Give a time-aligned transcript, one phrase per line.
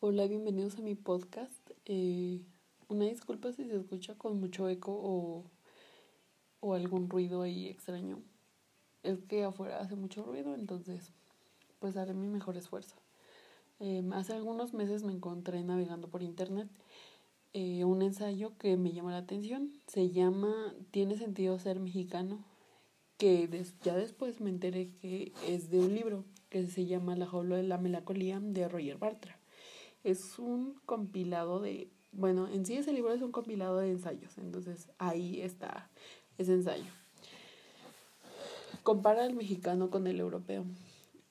[0.00, 1.72] Hola, bienvenidos a mi podcast.
[1.84, 2.40] Eh,
[2.88, 5.42] una disculpa si se escucha con mucho eco o,
[6.60, 8.22] o algún ruido ahí extraño.
[9.02, 11.10] Es que afuera hace mucho ruido, entonces
[11.80, 12.94] pues haré mi mejor esfuerzo.
[13.80, 16.68] Eh, hace algunos meses me encontré navegando por internet
[17.52, 19.72] eh, un ensayo que me llamó la atención.
[19.88, 22.44] Se llama ¿Tiene sentido ser mexicano?
[23.16, 23.50] Que
[23.82, 27.64] ya después me enteré que es de un libro que se llama La jaula de
[27.64, 29.37] la melancolía de Roger Bartra.
[30.04, 34.88] Es un compilado de, bueno, en sí ese libro es un compilado de ensayos, entonces
[34.98, 35.90] ahí está
[36.38, 36.90] ese ensayo.
[38.82, 40.64] Compara al mexicano con el europeo.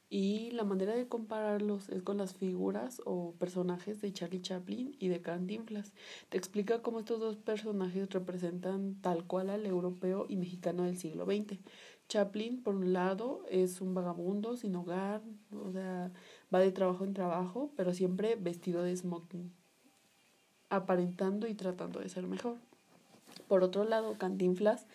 [0.09, 5.09] Y la manera de compararlos es con las figuras o personajes de Charlie Chaplin y
[5.09, 5.91] de Cantinflas.
[6.29, 11.25] Te explica cómo estos dos personajes representan tal cual al europeo y mexicano del siglo
[11.25, 11.59] XX.
[12.07, 16.13] Chaplin, por un lado, es un vagabundo sin hogar, o sea,
[16.53, 19.51] va de trabajo en trabajo, pero siempre vestido de smoking,
[20.69, 22.57] aparentando y tratando de ser mejor.
[23.47, 24.85] Por otro lado, Cantinflas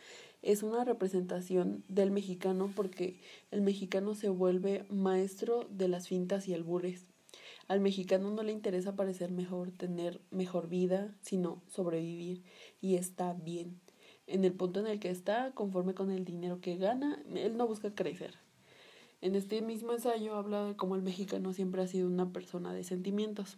[0.42, 6.54] es una representación del mexicano porque el mexicano se vuelve maestro de las fintas y
[6.54, 7.06] albures.
[7.68, 12.42] Al mexicano no le interesa parecer mejor, tener mejor vida, sino sobrevivir
[12.80, 13.80] y está bien.
[14.26, 17.66] En el punto en el que está, conforme con el dinero que gana, él no
[17.66, 18.34] busca crecer.
[19.22, 22.84] En este mismo ensayo habla de cómo el mexicano siempre ha sido una persona de
[22.84, 23.56] sentimientos.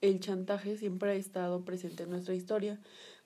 [0.00, 2.78] El chantaje siempre ha estado presente en nuestra historia,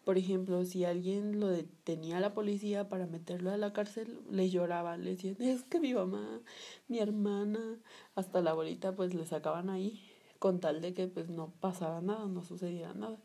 [0.06, 4.48] por ejemplo, si alguien lo detenía a la policía para meterlo a la cárcel, le
[4.48, 6.42] lloraba, le decían, es que mi mamá,
[6.86, 7.80] mi hermana,
[8.14, 10.00] hasta la abuelita, pues le sacaban ahí
[10.38, 13.18] con tal de que pues no pasara nada, no sucediera nada.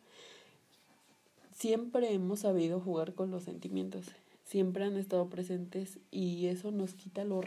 [1.52, 4.08] Siempre hemos sabido jugar con los sentimientos,
[4.52, 7.46] siempre han estado presentes y eso nos quita los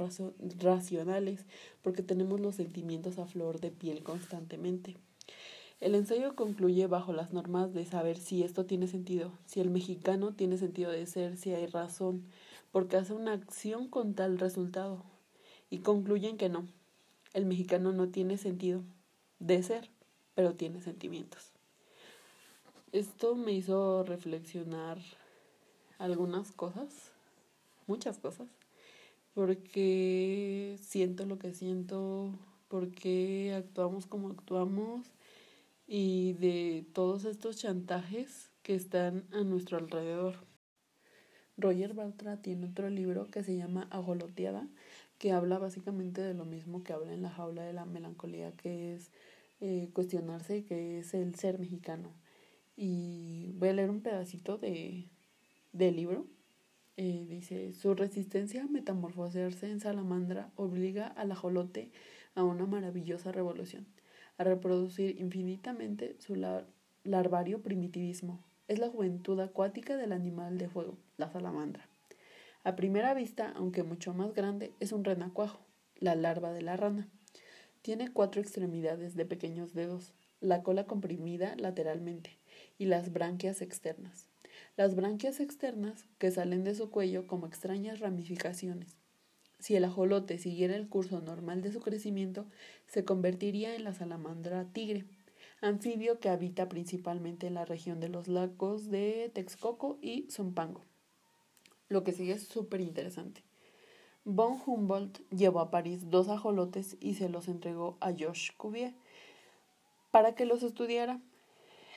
[0.58, 1.44] racionales
[1.82, 4.96] porque tenemos los sentimientos a flor de piel constantemente.
[5.80, 10.32] El ensayo concluye bajo las normas de saber si esto tiene sentido, si el mexicano
[10.32, 12.24] tiene sentido de ser, si hay razón,
[12.72, 15.04] porque hace una acción con tal resultado.
[15.68, 16.66] Y concluyen que no,
[17.34, 18.80] el mexicano no tiene sentido
[19.40, 19.90] de ser,
[20.34, 21.50] pero tiene sentimientos.
[22.92, 24.96] Esto me hizo reflexionar
[25.98, 27.12] algunas cosas,
[27.86, 28.48] muchas cosas,
[29.34, 32.38] porque siento lo que siento,
[32.68, 35.06] porque actuamos como actuamos
[35.86, 40.36] y de todos estos chantajes que están a nuestro alrededor.
[41.56, 44.66] Roger Bartra tiene otro libro que se llama Agoloteada,
[45.18, 48.94] que habla básicamente de lo mismo que habla en la jaula de la melancolía, que
[48.94, 49.10] es
[49.60, 52.10] eh, cuestionarse que es el ser mexicano.
[52.76, 55.08] Y voy a leer un pedacito de,
[55.74, 56.26] del libro.
[56.96, 61.90] Eh, dice, su resistencia a metamorfosearse en salamandra obliga al ajolote
[62.34, 63.86] a una maravillosa revolución
[64.36, 66.34] a reproducir infinitamente su
[67.04, 68.44] larvario primitivismo.
[68.66, 71.88] Es la juventud acuática del animal de fuego, la salamandra.
[72.64, 75.60] A primera vista, aunque mucho más grande, es un renacuajo,
[75.96, 77.08] la larva de la rana.
[77.82, 82.38] Tiene cuatro extremidades de pequeños dedos, la cola comprimida lateralmente
[82.78, 84.33] y las branquias externas.
[84.76, 88.96] Las branquias externas que salen de su cuello como extrañas ramificaciones.
[89.60, 92.46] Si el ajolote siguiera el curso normal de su crecimiento,
[92.88, 95.04] se convertiría en la salamandra tigre,
[95.60, 100.82] anfibio que habita principalmente en la región de los lagos de Texcoco y Zumpango.
[101.88, 103.44] Lo que sigue es súper interesante.
[104.24, 108.92] Von Humboldt llevó a París dos ajolotes y se los entregó a Georges Cuvier
[110.10, 111.20] para que los estudiara.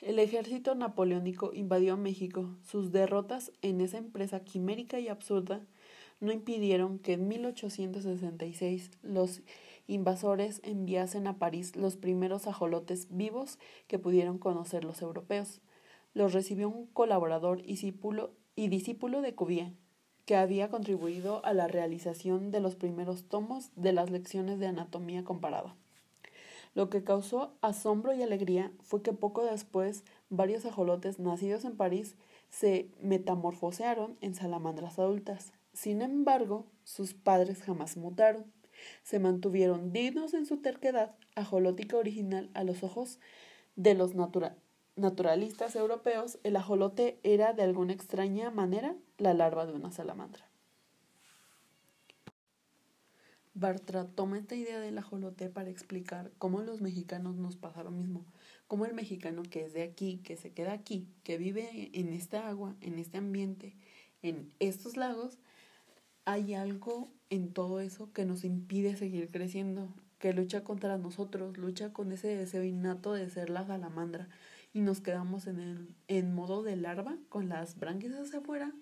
[0.00, 2.54] El ejército napoleónico invadió México.
[2.62, 5.60] Sus derrotas en esa empresa quimérica y absurda
[6.20, 9.42] no impidieron que en 1866 los
[9.88, 13.58] invasores enviasen a París los primeros ajolotes vivos
[13.88, 15.60] que pudieron conocer los europeos.
[16.14, 17.74] Los recibió un colaborador y
[18.68, 19.72] discípulo, de Cuvier,
[20.26, 25.24] que había contribuido a la realización de los primeros tomos de las lecciones de anatomía
[25.24, 25.74] comparada.
[26.78, 32.14] Lo que causó asombro y alegría fue que poco después varios ajolotes nacidos en París
[32.50, 38.44] se metamorfosearon en salamandras adultas, sin embargo, sus padres jamás mutaron.
[39.02, 43.18] Se mantuvieron dignos en su terquedad ajolótica original a los ojos
[43.74, 44.12] de los
[44.94, 46.38] naturalistas europeos.
[46.44, 50.47] El ajolote era de alguna extraña manera la larva de una salamandra.
[53.58, 58.24] Bartra toma esta idea del ajolote para explicar cómo los mexicanos nos pasa lo mismo,
[58.68, 62.46] cómo el mexicano que es de aquí, que se queda aquí, que vive en esta
[62.46, 63.74] agua, en este ambiente,
[64.22, 65.40] en estos lagos,
[66.24, 71.92] hay algo en todo eso que nos impide seguir creciendo que lucha contra nosotros, lucha
[71.92, 74.28] con ese deseo innato de ser la salamandra
[74.72, 78.72] y nos quedamos en, el, en modo de larva con las branquias hacia afuera,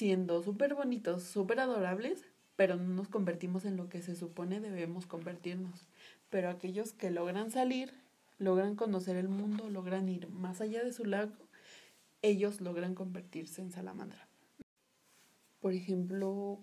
[0.00, 2.24] siendo súper bonitos, súper adorables,
[2.56, 5.86] pero no nos convertimos en lo que se supone debemos convertirnos.
[6.30, 7.92] Pero aquellos que logran salir,
[8.38, 11.34] logran conocer el mundo, logran ir más allá de su lago,
[12.22, 14.26] ellos logran convertirse en salamandra.
[15.60, 16.60] Por ejemplo,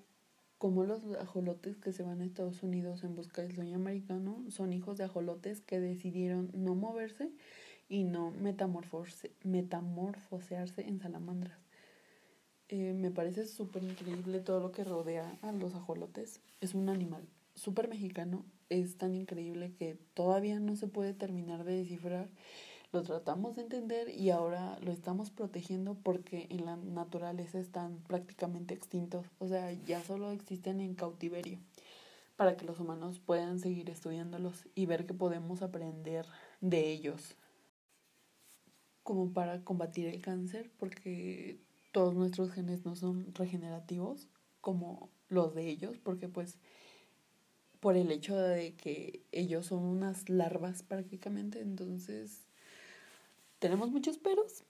[0.58, 4.74] como los ajolotes que se van a Estados Unidos en busca del sueño americano son
[4.74, 7.30] hijos de ajolotes que decidieron no moverse
[7.88, 11.67] y no metamorfosearse en salamandras.
[12.70, 16.42] Eh, me parece súper increíble todo lo que rodea a los ajolotes.
[16.62, 21.78] Es un animal súper mexicano, es tan increíble que todavía no se puede terminar de
[21.78, 22.30] descifrar
[22.94, 28.74] lo tratamos de entender y ahora lo estamos protegiendo porque en la naturaleza están prácticamente
[28.74, 31.60] extintos, o sea, ya solo existen en cautiverio
[32.38, 36.26] para que los humanos puedan seguir estudiándolos y ver que podemos aprender
[36.62, 37.36] de ellos.
[39.04, 41.60] Como para combatir el cáncer, porque
[41.98, 44.28] todos nuestros genes no son regenerativos
[44.62, 46.60] como los de ellos, porque pues
[47.80, 52.46] por el hecho de que ellos son unas larvas prácticamente, entonces
[53.58, 54.64] tenemos muchos peros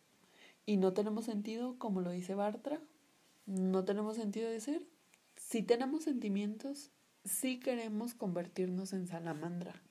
[0.65, 2.79] y no tenemos sentido, como lo dice Bartra,
[3.45, 4.81] no tenemos sentido de ser.
[5.35, 6.91] Si tenemos sentimientos,
[7.25, 9.81] si queremos convertirnos en salamandra.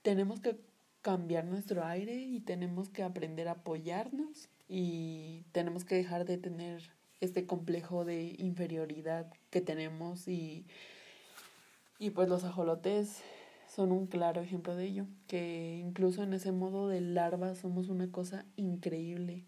[0.00, 0.58] Tenemos que
[1.06, 6.82] cambiar nuestro aire y tenemos que aprender a apoyarnos y tenemos que dejar de tener
[7.20, 10.66] este complejo de inferioridad que tenemos y,
[12.00, 13.22] y pues los ajolotes
[13.72, 18.10] son un claro ejemplo de ello, que incluso en ese modo de larva somos una
[18.10, 19.44] cosa increíble.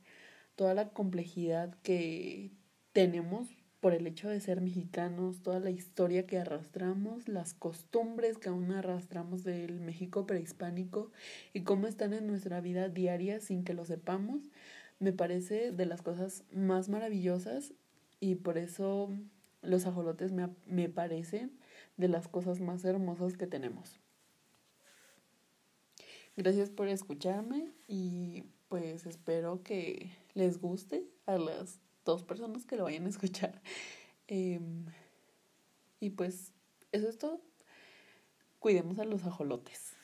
[0.54, 2.52] Toda la complejidad que
[2.92, 3.48] tenemos
[3.80, 8.72] por el hecho de ser mexicanos, toda la historia que arrastramos, las costumbres que aún
[8.72, 11.12] arrastramos del México prehispánico
[11.52, 14.42] y cómo están en nuestra vida diaria sin que lo sepamos,
[14.98, 17.72] me parece de las cosas más maravillosas
[18.18, 19.10] y por eso
[19.62, 21.52] los ajolotes me, me parecen
[21.96, 24.00] de las cosas más hermosas que tenemos.
[26.36, 32.84] Gracias por escucharme y pues espero que les guste a las dos personas que lo
[32.84, 33.62] vayan a escuchar.
[34.30, 34.84] Em,
[36.00, 36.52] y pues
[36.92, 37.40] eso es todo.
[38.58, 39.97] Cuidemos a los ajolotes.